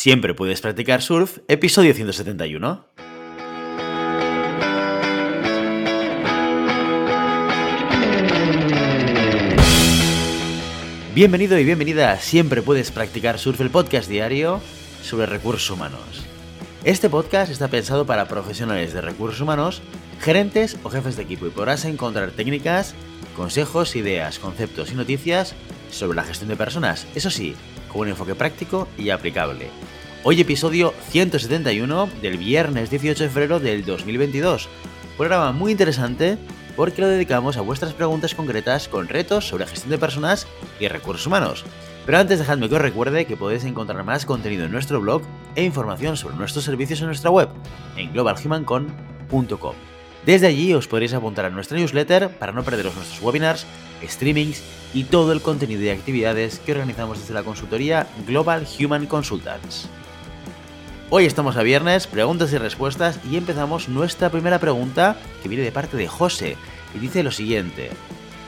[0.00, 2.86] Siempre puedes practicar surf, episodio 171.
[11.14, 14.62] Bienvenido y bienvenida a Siempre puedes practicar surf, el podcast diario
[15.02, 16.24] sobre recursos humanos.
[16.84, 19.82] Este podcast está pensado para profesionales de recursos humanos,
[20.18, 22.94] gerentes o jefes de equipo y podrás encontrar técnicas,
[23.36, 25.54] consejos, ideas, conceptos y noticias
[25.90, 27.06] sobre la gestión de personas.
[27.14, 27.54] Eso sí,
[27.92, 29.68] con un enfoque práctico y aplicable.
[30.22, 34.68] Hoy episodio 171 del viernes 18 de febrero del 2022.
[35.16, 36.38] Programa muy interesante
[36.76, 40.46] porque lo dedicamos a vuestras preguntas concretas con retos sobre gestión de personas
[40.78, 41.64] y recursos humanos.
[42.06, 45.22] Pero antes dejadme que os recuerde que podéis encontrar más contenido en nuestro blog
[45.54, 47.48] e información sobre nuestros servicios en nuestra web,
[47.96, 49.89] en globalhumancon.com.
[50.26, 53.66] Desde allí os podréis apuntar a nuestra newsletter para no perderos nuestros webinars,
[54.06, 54.62] streamings
[54.92, 59.88] y todo el contenido y actividades que organizamos desde la consultoría Global Human Consultants.
[61.08, 65.72] Hoy estamos a viernes, preguntas y respuestas y empezamos nuestra primera pregunta que viene de
[65.72, 66.56] parte de José
[66.94, 67.90] y dice lo siguiente.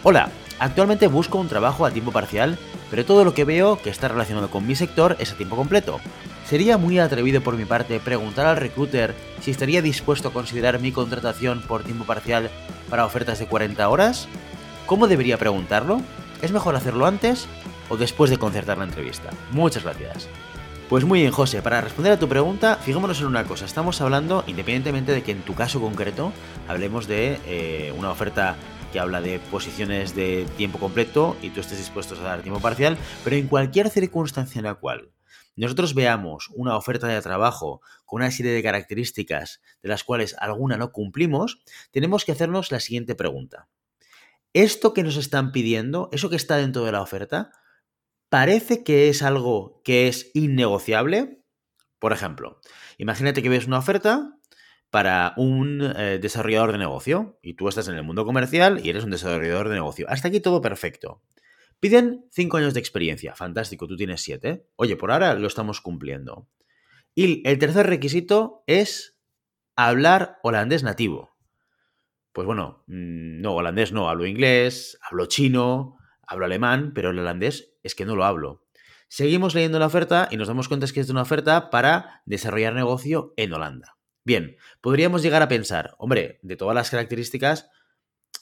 [0.03, 2.59] Hola, actualmente busco un trabajo a tiempo parcial,
[2.91, 6.01] pero todo lo que veo que está relacionado con mi sector es a tiempo completo.
[6.47, 10.93] ¿Sería muy atrevido por mi parte preguntar al recruiter si estaría dispuesto a considerar mi
[10.93, 12.51] contratación por tiempo parcial
[12.91, 14.29] para ofertas de 40 horas?
[14.87, 16.03] ¿Cómo debería preguntarlo?
[16.43, 17.47] ¿Es mejor hacerlo antes
[17.89, 19.31] o después de concertar la entrevista?
[19.53, 20.29] Muchas gracias.
[20.89, 23.65] Pues muy bien, José, para responder a tu pregunta, fijémonos en una cosa.
[23.65, 26.33] Estamos hablando, independientemente de que en tu caso concreto
[26.69, 28.57] hablemos de eh, una oferta
[28.93, 32.97] que habla de posiciones de tiempo completo y tú estés dispuesto a dar tiempo parcial,
[33.25, 35.11] pero en cualquier circunstancia en la cual
[35.57, 40.77] nosotros veamos una oferta de trabajo con una serie de características de las cuales alguna
[40.77, 43.69] no cumplimos, tenemos que hacernos la siguiente pregunta.
[44.55, 47.53] ¿Esto que nos están pidiendo, eso que está dentro de la oferta,
[48.29, 51.43] parece que es algo que es innegociable?
[51.99, 52.61] Por ejemplo,
[52.99, 54.39] imagínate que ves una oferta
[54.93, 59.05] para un eh, desarrollador de negocio y tú estás en el mundo comercial y eres
[59.05, 60.05] un desarrollador de negocio.
[60.11, 61.23] Hasta aquí todo perfecto.
[61.81, 63.35] Piden 5 años de experiencia.
[63.35, 64.67] Fantástico, tú tienes 7.
[64.77, 66.47] Oye, por ahora lo estamos cumpliendo.
[67.15, 69.19] Y el tercer requisito es
[69.77, 71.39] hablar holandés nativo.
[72.33, 77.79] Pues bueno, mm, no, holandés no, hablo inglés, hablo chino, hablo alemán, pero el holandés
[77.83, 78.67] es que no lo hablo.
[79.09, 83.33] Seguimos leyendo la oferta y nos damos cuenta que es una oferta para desarrollar negocio
[83.39, 83.97] en Holanda.
[84.25, 87.71] Bien, podríamos llegar a pensar, hombre, de todas las características,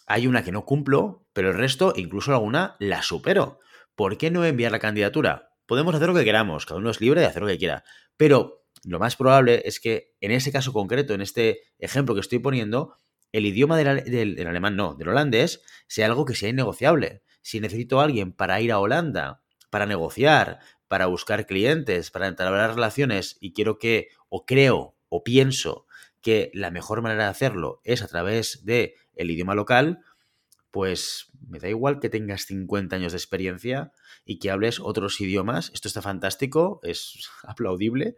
[0.06, 3.60] hay una que no cumplo, pero el resto, incluso alguna, la supero.
[3.94, 5.52] ¿Por qué no enviar la candidatura?
[5.66, 7.84] Podemos hacer lo que queramos, cada uno es libre de hacer lo que quiera,
[8.16, 12.40] pero lo más probable es que en ese caso concreto, en este ejemplo que estoy
[12.40, 12.96] poniendo,
[13.32, 17.22] el idioma del, alemán, no, del holandés, sea algo que sea innegociable.
[17.42, 20.58] Si necesito a alguien para ir a Holanda, para negociar,
[20.88, 25.86] para buscar clientes, para entablar relaciones y quiero que, o creo, o pienso
[26.22, 30.00] que la mejor manera de hacerlo es a través de el idioma local,
[30.70, 33.92] pues me da igual que tengas 50 años de experiencia
[34.24, 35.70] y que hables otros idiomas.
[35.74, 38.16] Esto está fantástico, es aplaudible,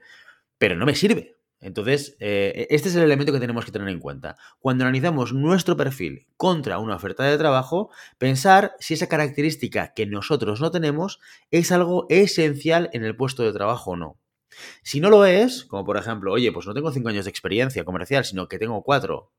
[0.59, 1.37] pero no me sirve.
[1.63, 4.37] Entonces, eh, este es el elemento que tenemos que tener en cuenta.
[4.59, 10.61] Cuando analizamos nuestro perfil contra una oferta de trabajo, pensar si esa característica que nosotros
[10.61, 11.21] no tenemos
[11.53, 14.19] es algo esencial en el puesto de trabajo o no.
[14.83, 17.85] Si no lo es, como por ejemplo, oye, pues no tengo 5 años de experiencia
[17.85, 19.33] comercial, sino que tengo 4,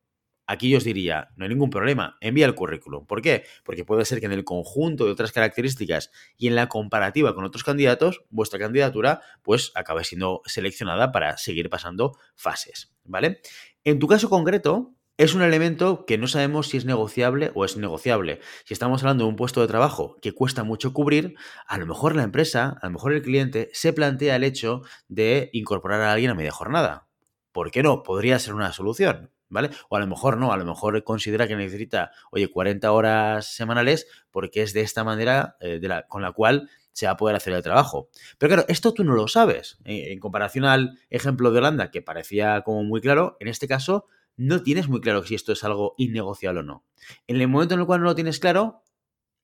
[0.46, 3.06] Aquí yo os diría, no hay ningún problema, envía el currículum.
[3.06, 3.46] ¿Por qué?
[3.64, 7.46] Porque puede ser que en el conjunto de otras características y en la comparativa con
[7.46, 13.40] otros candidatos, vuestra candidatura pues acabe siendo seleccionada para seguir pasando fases, ¿vale?
[13.86, 17.78] En tu caso concreto, es un elemento que no sabemos si es negociable o es
[17.78, 18.40] negociable.
[18.66, 21.36] Si estamos hablando de un puesto de trabajo que cuesta mucho cubrir,
[21.68, 25.50] a lo mejor la empresa, a lo mejor el cliente se plantea el hecho de
[25.54, 27.08] incorporar a alguien a media jornada.
[27.52, 28.02] ¿Por qué no?
[28.02, 29.30] Podría ser una solución.
[29.50, 29.70] ¿vale?
[29.88, 34.08] O a lo mejor no, a lo mejor considera que necesita, oye, 40 horas semanales
[34.32, 37.36] porque es de esta manera eh, de la, con la cual se va a poder
[37.36, 38.10] hacer el trabajo.
[38.40, 39.78] Pero claro, esto tú no lo sabes.
[39.86, 44.08] Eh, en comparación al ejemplo de Holanda, que parecía como muy claro, en este caso
[44.38, 46.86] no tienes muy claro si esto es algo innegociable o no.
[47.28, 48.84] En el momento en el cual no lo tienes claro,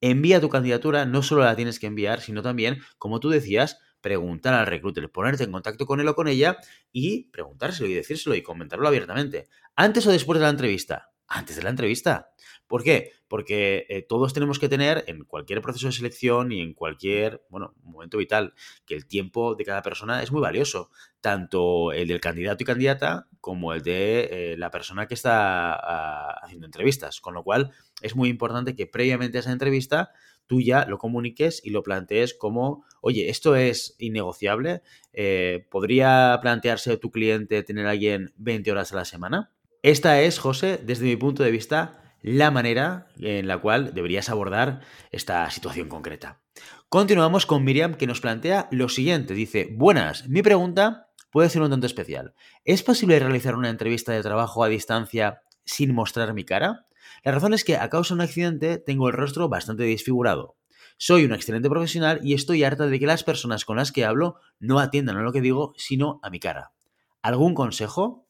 [0.01, 4.53] envía tu candidatura, no solo la tienes que enviar, sino también, como tú decías, preguntar
[4.53, 6.57] al recruiter, ponerte en contacto con él o con ella
[6.91, 9.47] y preguntárselo y decírselo y comentarlo abiertamente.
[9.75, 11.08] ¿Antes o después de la entrevista?
[11.29, 12.31] Antes de la entrevista.
[12.67, 13.13] ¿Por qué?
[13.27, 17.75] Porque eh, todos tenemos que tener en cualquier proceso de selección y en cualquier, bueno,
[17.83, 18.53] momento vital,
[18.85, 20.89] que el tiempo de cada persona es muy valioso.
[21.21, 26.39] Tanto el del candidato y candidata como el de eh, la persona que está ah,
[26.41, 27.21] haciendo entrevistas.
[27.21, 27.71] Con lo cual,
[28.01, 30.11] es muy importante que previamente a esa entrevista
[30.47, 34.81] tú ya lo comuniques y lo plantees como, oye, esto es innegociable,
[35.13, 39.51] eh, ¿podría plantearse tu cliente tener a alguien 20 horas a la semana?
[39.81, 44.81] Esta es, José, desde mi punto de vista, la manera en la cual deberías abordar
[45.11, 46.41] esta situación concreta.
[46.89, 49.33] Continuamos con Miriam que nos plantea lo siguiente.
[49.33, 52.33] Dice, buenas, mi pregunta puede ser un tanto especial.
[52.65, 56.87] ¿Es posible realizar una entrevista de trabajo a distancia sin mostrar mi cara?
[57.23, 60.57] La razón es que a causa de un accidente tengo el rostro bastante desfigurado.
[60.97, 64.35] Soy un excelente profesional y estoy harta de que las personas con las que hablo
[64.59, 66.73] no atiendan a lo que digo, sino a mi cara.
[67.21, 68.28] ¿Algún consejo?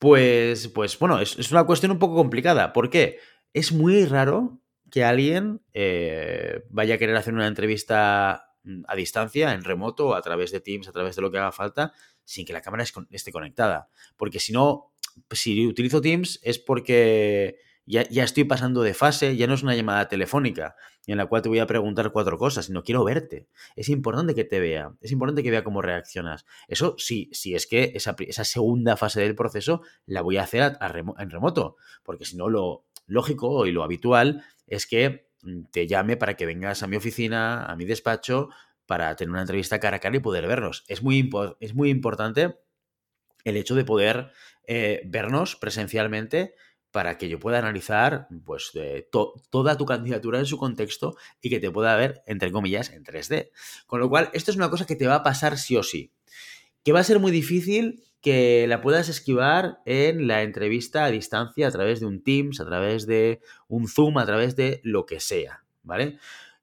[0.00, 2.72] Pues, pues bueno, es, una cuestión un poco complicada.
[2.72, 3.18] ¿Por qué?
[3.52, 4.58] Es muy raro
[4.90, 10.22] que alguien eh, vaya a querer hacer una entrevista mm, a distancia, en remoto, a
[10.22, 11.92] través de Teams, a través de lo que haga falta,
[12.24, 13.90] sin que la cámara esté conectada.
[14.16, 14.94] Porque si no,
[15.32, 20.08] si utilizo Teams es porque ya, estoy pasando de fase, ya no es una llamada
[20.08, 23.48] telefónica en la cual te voy a preguntar cuatro cosas, sino quiero verte.
[23.74, 26.46] Es importante que te vea, es importante que vea cómo reaccionas.
[26.68, 30.78] Eso sí, si es que esa, segunda fase del proceso la voy a hacer
[31.18, 36.16] en remoto, porque si no, lo lógico y lo habitual es que mm, te llame
[36.16, 38.50] para que vengas a mi oficina, a mi despacho,
[38.86, 40.84] para tener una entrevista cara a cara y poder vernos.
[40.86, 41.28] Es muy,
[41.60, 42.56] es muy importante
[43.44, 44.32] el hecho de poder
[44.66, 46.54] eh, vernos presencialmente
[46.90, 48.72] para que yo pueda analizar pues,
[49.50, 53.50] toda tu candidatura en su contexto y que te pueda ver, entre comillas, en 3D.
[53.86, 56.12] Con lo cual, esto es una cosa que te va a pasar sí o sí.
[56.82, 61.68] Que va a ser muy difícil que la puedas esquivar en la entrevista a distancia
[61.68, 65.20] a través de un Teams, a través de un Zoom, a través de lo que
[65.20, 66.18] sea, ¿vale?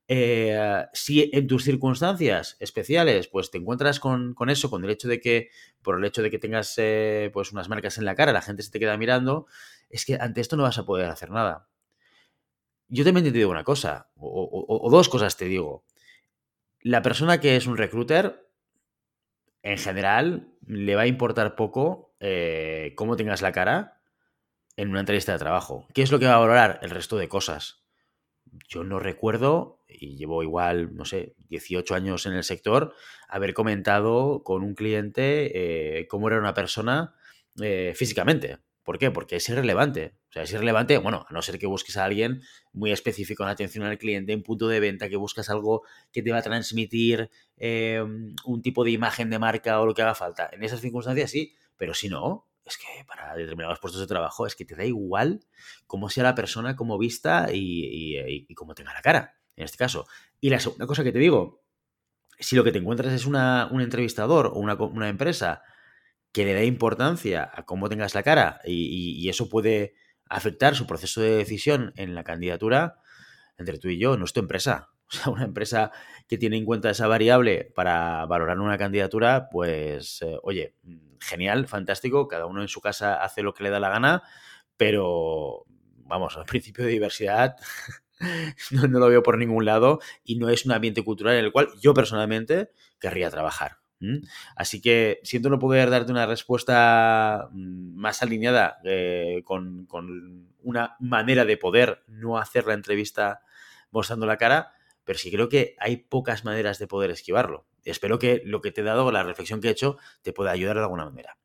[0.10, 5.20] Eh, si en tus circunstancias especiales, pues te encuentras con, eso, con el hecho de
[5.20, 5.50] que,
[5.82, 8.64] por el hecho de que tengas eh, pues unas marcas en la cara, la gente
[8.64, 9.48] se te queda mirando,
[9.90, 11.68] es que ante esto no vas a poder hacer nada.
[12.90, 15.84] Yo también te digo una cosa, o, dos cosas te digo.
[16.82, 18.50] La persona que es un recruiter,
[19.62, 24.00] en general, le va a importar poco eh, cómo tengas la cara
[24.78, 25.86] en una entrevista de trabajo.
[25.94, 26.80] ¿Qué es lo que va a valorar?
[26.82, 27.84] El resto de cosas.
[28.70, 32.94] Yo no recuerdo, y llevo igual, no sé, 18 años en el sector,
[33.28, 37.16] haber comentado con un cliente eh, cómo era una persona
[37.62, 38.58] eh, físicamente.
[38.84, 39.12] ¿Por qué?
[39.12, 40.14] Porque es irrelevante.
[40.30, 42.42] O sea, es irrelevante, bueno, a no ser que busques a alguien
[42.72, 46.32] muy específico en atención al cliente, en punto de venta, que buscas algo que te
[46.32, 48.02] va a transmitir eh,
[48.46, 50.50] un tipo de imagen de marca o lo que haga falta.
[50.54, 54.56] En esas circunstancias sí, pero si no, es que para determinados puestos de trabajo es
[54.56, 55.42] que te da igual
[55.86, 60.08] cómo sea la persona, cómo vista y, cómo tenga la cara, en este caso.
[60.40, 61.64] Y la segunda cosa que te digo,
[62.40, 65.64] si lo que te encuentras es una, un entrevistador o una, una empresa
[66.32, 69.96] que le dé importancia a cómo tengas la cara y, eso puede
[70.30, 73.02] afectar su proceso de decisión en la candidatura,
[73.58, 74.90] entre tú y yo, no es tu empresa.
[75.10, 75.94] O sea, una empresa
[76.28, 80.76] que tiene en cuenta esa variable para valorar una candidatura, pues, eh, oye,
[81.22, 84.24] genial, fantástico, cada uno en su casa hace lo que le da la gana,
[84.76, 85.64] pero,
[86.00, 87.56] vamos, al principio de diversidad
[88.72, 91.70] no, lo veo por ningún lado y no es un ambiente cultural en el cual
[91.82, 93.78] yo personalmente querría trabajar.
[94.56, 99.88] Así que siento no poder darte una respuesta mm, más alineada eh, con,
[100.62, 103.42] una manera de poder no hacer la entrevista
[103.90, 104.74] mostrando la cara,
[105.04, 107.66] pero sí creo que hay pocas maneras de poder esquivarlo.
[107.86, 110.76] Espero que lo que te he dado, la reflexión que he hecho, te pueda ayudar
[110.76, 111.38] de alguna manera.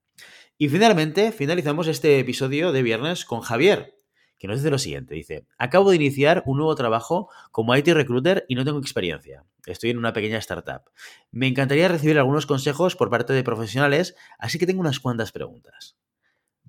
[0.59, 3.95] Y finalmente, finalizamos este episodio de viernes con Javier,
[4.43, 5.15] que nos dice lo siguiente.
[5.15, 9.45] Dice, acabo de iniciar un nuevo trabajo como IT Recruiter y no tengo experiencia.
[9.67, 10.91] Estoy en una pequeña startup.
[11.31, 15.97] Me encantaría recibir algunos consejos por parte de profesionales, así que tengo unas cuantas preguntas.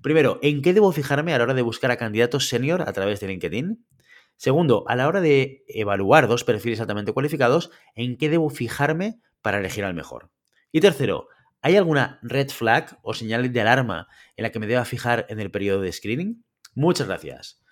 [0.00, 3.18] Primero, ¿en qué debo fijarme a la hora de buscar a candidatos senior a través
[3.18, 3.84] de LinkedIn?
[4.36, 9.58] Segundo, a la hora de evaluar dos perfiles altamente cualificados, ¿en qué debo fijarme para
[9.58, 10.30] elegir al mejor?
[10.70, 11.26] Y tercero,
[11.60, 15.40] ¿hay alguna red flag o señal de alarma en la que me deba fijar en
[15.40, 16.44] el periodo de screening?
[16.76, 17.63] Muchas gracias.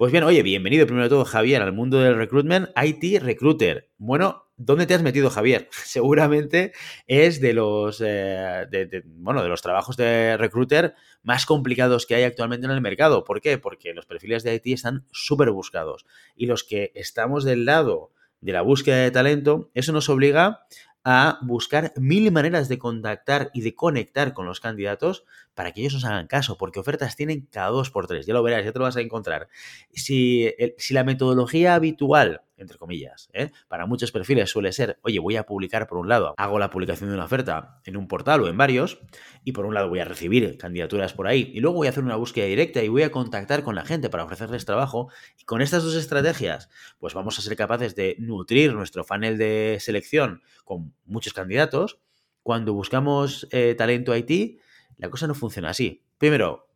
[0.00, 3.90] Pues bien, oye, bienvenido primero de todo, Javier, al mundo del recruitment, IT Recruiter.
[3.98, 5.68] Bueno, ¿dónde te has metido, Javier?
[5.84, 6.72] Seguramente
[7.06, 8.64] es de los, eh,
[9.04, 13.24] bueno, de los trabajos de recruiter más complicados que hay actualmente en el mercado.
[13.24, 13.58] ¿Por qué?
[13.58, 16.06] Porque los perfiles de IT están súper buscados.
[16.34, 20.64] Y los que estamos del lado de la búsqueda de talento, eso nos obliga
[21.04, 25.94] a buscar mil maneras de contactar y de conectar con los candidatos para que ellos
[25.94, 28.78] nos hagan caso, porque ofertas tienen cada dos por tres, ya lo verás, ya te
[28.78, 29.48] lo vas a encontrar.
[29.92, 33.28] Si, si la metodología habitual entre comillas.
[33.32, 33.50] ¿eh?
[33.68, 37.10] Para muchos perfiles suele ser, oye, voy a publicar por un lado, hago la publicación
[37.10, 39.00] de una oferta en un portal o en varios,
[39.44, 42.04] y por un lado voy a recibir candidaturas por ahí, y luego voy a hacer
[42.04, 45.08] una búsqueda directa y voy a contactar con la gente para ofrecerles trabajo.
[45.38, 49.78] Y con estas dos estrategias, pues vamos a ser capaces de nutrir nuestro funnel de
[49.80, 51.98] selección con muchos candidatos.
[52.42, 54.60] Cuando buscamos eh, talento IT,
[54.96, 56.04] la cosa no funciona así.
[56.18, 56.68] Primero,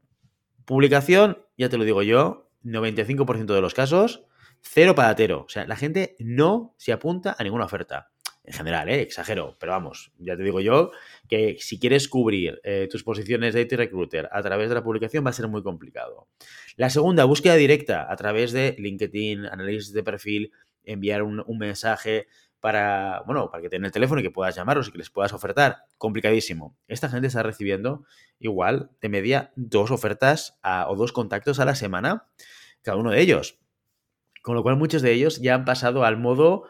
[0.65, 4.25] publicación, ya te lo digo yo, 95% de los casos,
[4.65, 5.45] cero padatero.
[5.45, 8.11] O sea, la gente no se apunta a ninguna oferta.
[8.47, 9.01] En general, ¿eh?
[9.01, 10.91] exagero, pero vamos, ya te digo yo
[11.31, 15.25] que si quieres cubrir eh, tus posiciones de IT Recruiter a través de la publicación
[15.25, 16.29] va a ser muy complicado.
[16.77, 20.53] La segunda, búsqueda directa a través de LinkedIn, análisis de perfil,
[20.85, 22.27] enviar un, un mensaje
[22.61, 25.33] para, bueno, para que tengan el teléfono y que puedas llamarlos y que les puedas
[25.33, 25.85] ofertar.
[25.97, 26.77] Complicadísimo.
[26.87, 28.05] Esta gente está recibiendo
[28.39, 32.27] igual de media dos ofertas o dos contactos a la semana,
[32.83, 33.59] cada uno de ellos.
[34.45, 36.65] Con lo cual muchos de ellos ya han pasado al modo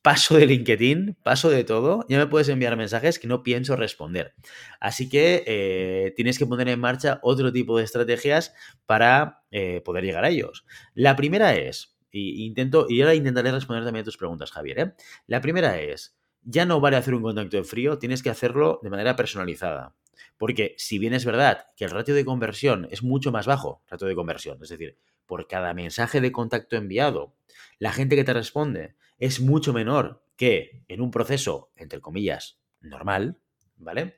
[0.00, 4.36] paso de LinkedIn, paso de todo, ya me puedes enviar mensajes que no pienso responder.
[4.78, 8.54] Así que eh, tienes que poner en marcha otro tipo de estrategias
[8.86, 10.64] para eh, poder llegar a ellos.
[10.94, 14.78] La primera es, y intento, y ahora intentaré responder también a tus preguntas, Javier.
[14.78, 14.94] ¿eh?
[15.26, 18.90] La primera es, ya no vale hacer un contacto en frío, tienes que hacerlo de
[18.90, 19.96] manera personalizada.
[20.36, 24.06] Porque si bien es verdad que el ratio de conversión es mucho más bajo, ratio
[24.08, 27.36] de conversión, es decir, por cada mensaje de contacto enviado,
[27.78, 33.38] la gente que te responde es mucho menor que en un proceso, entre comillas, normal,
[33.76, 34.16] ¿vale?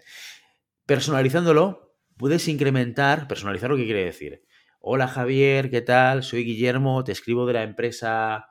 [0.87, 4.45] Personalizándolo, puedes incrementar, personalizar lo que quiere decir.
[4.81, 6.23] Hola Javier, ¿qué tal?
[6.23, 8.49] Soy Guillermo, te escribo de la empresa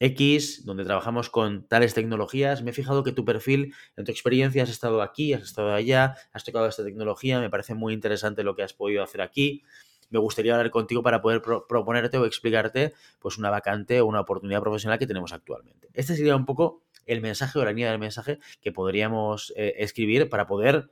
[0.00, 2.62] X, donde trabajamos con tales tecnologías.
[2.62, 6.16] Me he fijado que tu perfil, en tu experiencia, has estado aquí, has estado allá,
[6.32, 9.62] has tocado esta tecnología, me parece muy interesante lo que has podido hacer aquí
[10.10, 14.60] me gustaría hablar contigo para poder proponerte o explicarte pues una vacante o una oportunidad
[14.60, 15.88] profesional que tenemos actualmente.
[15.92, 20.28] Este sería un poco el mensaje o la línea del mensaje que podríamos eh, escribir
[20.28, 20.90] para poder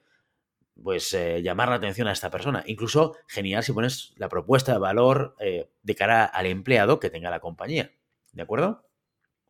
[0.83, 2.65] pues eh, llamar la atención a esta persona.
[2.67, 7.31] Incluso genial si pones la propuesta de valor eh, de cara al empleado que tenga
[7.31, 7.93] la compañía.
[8.33, 8.85] ¿De acuerdo?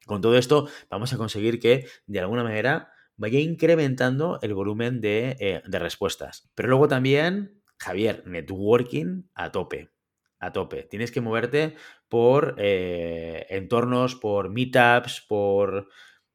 [0.07, 5.63] Con todo esto vamos a conseguir que de alguna manera vaya incrementando el volumen de,
[5.65, 6.51] de respuestas.
[6.55, 9.91] Pero luego también Javier, networking a tope.
[10.39, 10.85] A tope.
[10.85, 11.75] Tienes que moverte
[12.09, 15.89] por eh, entornos, por meetups, por,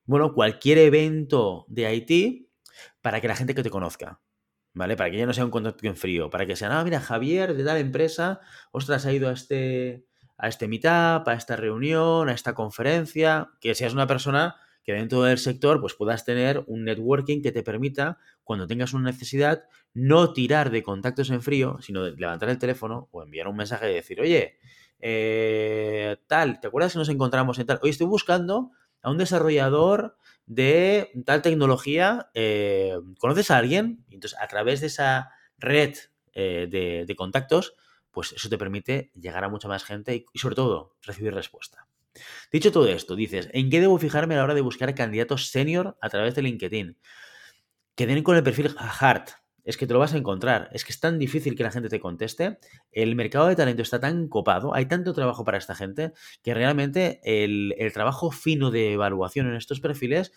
[0.04, 2.50] bueno, cualquier evento de IT
[3.02, 4.22] para que la gente que te conozca.
[4.74, 4.96] ¿Vale?
[4.96, 6.30] Para que ya no sea un contacto en frío.
[6.30, 10.06] Para que sea, ah, mira, Javier de tal empresa, ostras, ha ido a este,
[10.38, 13.50] a este meetup, a esta reunión, a esta conferencia.
[13.60, 17.62] Que seas una persona que dentro del sector pues puedas tener un networking que te
[17.62, 22.58] permita, cuando tengas una necesidad, no tirar de contactos en frío, sino de levantar el
[22.58, 24.58] teléfono o enviar un mensaje y decir, oye,
[25.00, 27.80] eh, tal, ¿te acuerdas que nos encontramos en tal?
[27.84, 30.16] Hoy estoy buscando a un desarrollador
[30.46, 34.06] de tal tecnología, eh, ¿conoces a alguien?
[34.10, 35.96] Entonces, a través de esa red
[36.34, 37.76] eh, de, de, contactos,
[38.18, 41.88] pues eso te permite llegar a mucha más gente y sobre todo recibir respuesta.
[42.52, 46.00] Dicho todo esto, dices, ¿en qué debo fijarme a la hora de buscar candidatos senior
[46.02, 46.98] a través de LinkedIn?
[47.94, 49.26] Que den con el perfil hard.
[49.64, 50.68] Es que te lo vas a encontrar.
[50.72, 52.58] Es que es tan difícil que la gente te conteste.
[52.92, 57.22] El mercado de talento está tan copado, hay tanto trabajo para esta gente, que realmente
[57.24, 60.34] el, el trabajo fino de evaluación en estos perfiles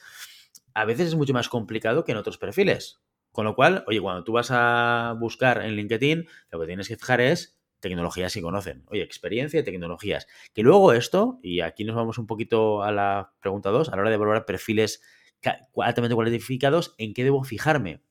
[0.74, 3.00] a veces es mucho más complicado que en otros perfiles.
[3.32, 6.98] Con lo cual, oye, cuando tú vas a buscar en LinkedIn, lo que tienes que
[6.98, 8.84] fijar es tecnologías y conocen.
[8.86, 10.26] Oye, experiencia y tecnologías.
[10.54, 14.02] Que luego esto, y aquí nos vamos un poquito a la pregunta 2, a la
[14.02, 15.02] hora de evaluar perfiles
[15.76, 18.02] altamente cualificados, ¿en qué debo fijarme?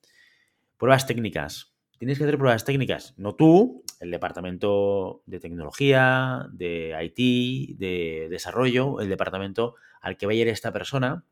[0.77, 1.75] Pruebas técnicas.
[1.97, 3.13] Tienes que hacer pruebas técnicas.
[3.17, 10.31] No tú, el departamento de tecnología, de IT, de desarrollo, el departamento al que va
[10.31, 11.25] a ir esta persona,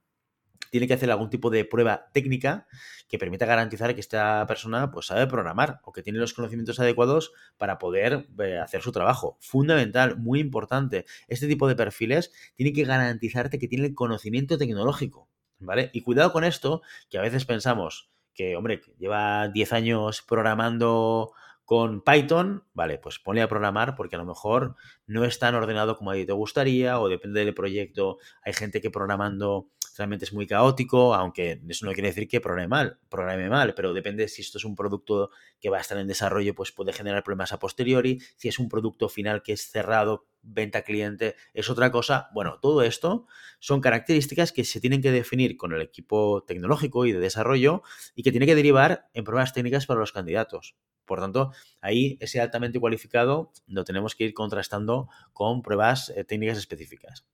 [0.72, 2.68] tiene que hacer algún tipo de prueba técnica
[3.08, 7.32] que permita garantizar que esta persona pues, sabe programar o que tiene los conocimientos adecuados
[7.58, 9.38] para poder eh, hacer su trabajo.
[9.40, 11.06] Fundamental, muy importante.
[11.28, 15.30] Este tipo de perfiles tiene que garantizarte que tiene el conocimiento tecnológico.
[15.60, 15.90] ¿Vale?
[15.92, 21.34] Y cuidado con esto, que a veces pensamos que, hombre, lleva 10 años programando
[21.68, 25.98] con Python, vale, pues ponle a programar porque a lo mejor no es tan ordenado
[25.98, 28.20] como a ti te gustaría o depende del proyecto.
[28.42, 32.70] Hay gente que programando realmente es muy caótico, aunque eso no quiere decir que programe
[32.70, 36.08] mal, programe mal, pero depende si esto es un producto que va a estar en
[36.08, 38.22] desarrollo, pues puede generar problemas a posteriori.
[38.38, 42.30] Si es un producto final que es cerrado, venta cliente es otra cosa.
[42.34, 43.28] Bueno, todo esto
[43.60, 47.84] son características que se tienen que definir con el equipo tecnológico y de desarrollo
[48.16, 50.76] y que tiene que derivar en pruebas técnicas para los candidatos.
[51.08, 56.58] Por tanto, ahí ese altamente cualificado lo tenemos que ir contrastando con pruebas eh, técnicas
[56.58, 57.26] específicas.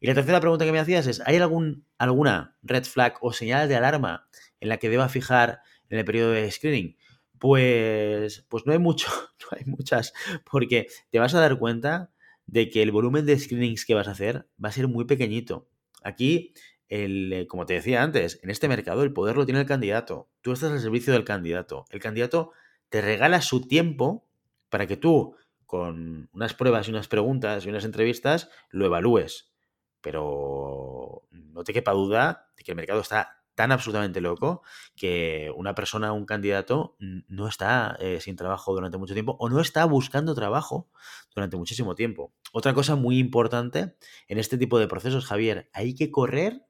[0.00, 3.68] Y la tercera pregunta que me hacías es, ¿hay algún, alguna red flag o señal
[3.68, 4.28] de alarma
[4.60, 6.96] en la que deba fijar en el periodo de screening?
[7.38, 9.08] Pues, pues no hay mucho,
[9.40, 10.12] no hay muchas,
[10.48, 12.12] porque te vas a dar cuenta
[12.46, 15.68] de que el volumen de screenings que vas a hacer va a ser muy pequeñito.
[16.02, 16.52] Aquí,
[16.88, 20.28] el, eh, como te decía antes, en este mercado el poder lo tiene el candidato.
[20.40, 21.86] Tú estás al servicio del candidato.
[21.90, 22.52] El candidato
[22.88, 24.26] te regala su tiempo
[24.68, 29.52] para que tú, con unas pruebas y unas preguntas y unas entrevistas, lo evalúes.
[30.00, 34.62] Pero no te quepa duda de que el mercado está tan absolutamente loco
[34.96, 39.60] que una persona, un candidato, no está eh, sin trabajo durante mucho tiempo o no
[39.60, 40.88] está buscando trabajo
[41.34, 42.32] durante muchísimo tiempo.
[42.52, 43.96] Otra cosa muy importante
[44.28, 46.64] en este tipo de procesos, Javier, hay que correr,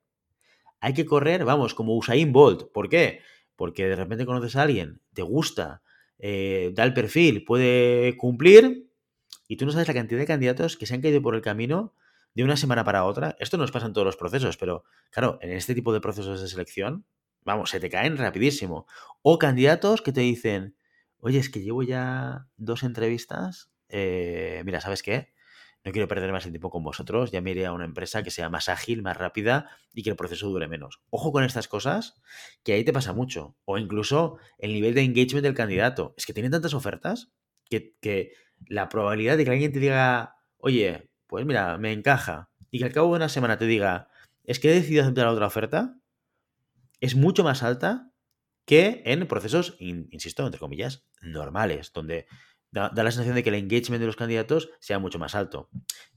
[0.80, 2.72] hay que correr, vamos, como Usain Bolt.
[2.72, 3.20] ¿Por qué?
[3.56, 5.82] Porque de repente conoces a alguien, te gusta,
[6.18, 8.90] eh, da el perfil, puede cumplir,
[9.46, 11.94] y tú no sabes la cantidad de candidatos que se han caído por el camino
[12.34, 13.36] de una semana para otra.
[13.38, 16.48] Esto nos pasa en todos los procesos, pero claro, en este tipo de procesos de
[16.48, 17.06] selección,
[17.42, 18.86] vamos, se te caen rapidísimo.
[19.22, 20.76] O candidatos que te dicen,
[21.18, 25.32] oye, es que llevo ya dos entrevistas, eh, mira, ¿sabes qué?
[25.84, 28.30] No quiero perder más el tiempo con vosotros, ya me iré a una empresa que
[28.30, 31.00] sea más ágil, más rápida y que el proceso dure menos.
[31.10, 32.14] Ojo con estas cosas,
[32.62, 33.56] que ahí te pasa mucho.
[33.64, 36.14] O incluso el nivel de engagement del candidato.
[36.16, 37.32] Es que tienen tantas ofertas
[37.68, 38.32] que, que
[38.68, 42.92] la probabilidad de que alguien te diga, oye, pues mira, me encaja, y que al
[42.92, 44.08] cabo de una semana te diga,
[44.44, 45.96] es que he decidido aceptar otra oferta,
[47.00, 48.12] es mucho más alta
[48.66, 52.26] que en procesos, insisto, entre comillas, normales, donde
[52.70, 55.70] da, la sensación de que el engagement de los candidatos sea mucho más alto.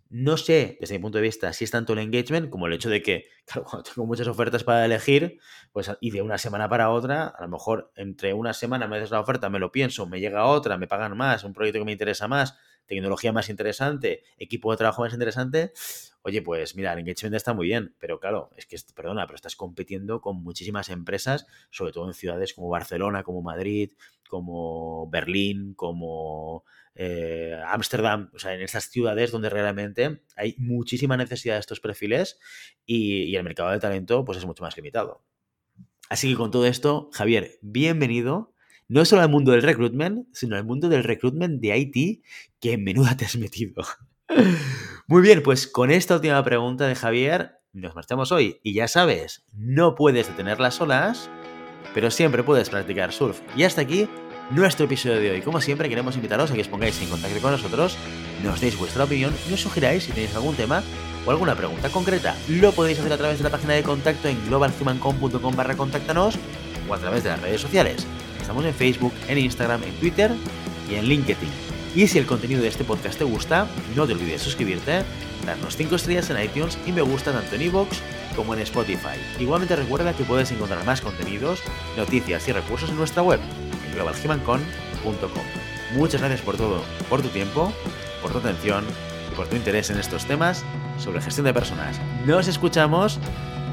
[0.09, 2.89] No sé, desde mi punto de vista, si es tanto el engagement como el hecho
[2.89, 5.39] de que, claro, cuando tengo muchas ofertas para elegir,
[5.71, 9.11] pues y de una semana para otra, a lo mejor entre una semana me haces
[9.11, 11.93] la oferta, me lo pienso, me llega otra, me pagan más, un proyecto que me
[11.93, 15.73] interesa más, tecnología más interesante, equipo de trabajo más interesante,
[16.21, 19.55] oye, pues mira, el engagement está muy bien, pero claro, es que, perdona, pero estás
[19.55, 23.91] compitiendo con muchísimas empresas, sobre todo en ciudades como Barcelona, como Madrid,
[24.27, 26.63] como Berlín, como
[26.95, 32.39] eh, Ámsterdam, o sea, en estas ciudades donde realmente hay muchísima necesidad de estos perfiles
[32.85, 35.23] y, y el mercado de talento pues es mucho más limitado.
[36.09, 38.54] Así que con todo esto, Javier, bienvenido
[38.87, 42.23] no solo al mundo del recruitment, sino al mundo del recruitment de IT,
[42.59, 43.83] que en menuda te has metido.
[45.07, 48.59] Muy bien, pues con esta última pregunta de Javier, nos marchamos hoy.
[48.63, 51.29] Y ya sabes, no puedes detener las olas,
[51.93, 53.41] pero siempre puedes practicar surf.
[53.55, 54.07] Y hasta aquí
[54.51, 55.41] nuestro episodio de hoy.
[55.41, 57.97] Como siempre, queremos invitaros a que os pongáis en contacto con nosotros,
[58.43, 60.83] nos deis vuestra opinión y os sugiráis si tenéis algún tema
[61.25, 62.35] o alguna pregunta concreta.
[62.47, 66.37] Lo podéis hacer a través de la página de contacto en globalhumancom.com barra contáctanos
[66.87, 68.05] o a través de las redes sociales.
[68.45, 70.31] Estamos en Facebook, en Instagram, en Twitter
[70.87, 71.49] y en LinkedIn.
[71.95, 75.01] Y si el contenido de este podcast te gusta, no te olvides suscribirte,
[75.47, 77.97] darnos 5 estrellas en iTunes y me gusta tanto en iVoox
[78.35, 79.17] como en Spotify.
[79.39, 81.59] Igualmente recuerda que puedes encontrar más contenidos,
[81.97, 83.39] noticias y recursos en nuestra web,
[83.87, 85.43] en globalhumancon.com.
[85.95, 87.73] Muchas gracias por todo, por tu tiempo,
[88.21, 88.85] por tu atención
[89.31, 90.63] y por tu interés en estos temas
[90.99, 91.99] sobre gestión de personas.
[92.27, 93.19] Nos escuchamos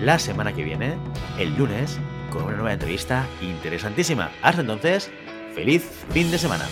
[0.01, 0.97] la semana que viene,
[1.39, 1.99] el lunes,
[2.33, 4.31] con una nueva entrevista interesantísima.
[4.43, 5.11] Hasta entonces,
[5.55, 6.65] feliz fin de semana.